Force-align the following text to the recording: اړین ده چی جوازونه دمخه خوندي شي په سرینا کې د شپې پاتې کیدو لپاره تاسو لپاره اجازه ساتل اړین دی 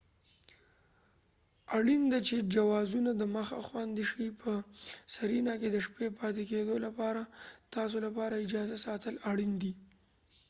اړین 1.77 2.01
ده 2.11 2.19
چی 2.27 2.37
جوازونه 2.55 3.11
دمخه 3.21 3.59
خوندي 3.67 4.05
شي 4.11 4.25
په 4.41 4.51
سرینا 5.15 5.53
کې 5.61 5.69
د 5.71 5.77
شپې 5.85 6.07
پاتې 6.19 6.43
کیدو 6.51 6.75
لپاره 6.85 7.21
تاسو 7.75 7.97
لپاره 8.05 8.35
اجازه 8.45 8.77
ساتل 8.85 9.15
اړین 9.29 9.51
دی 9.61 9.73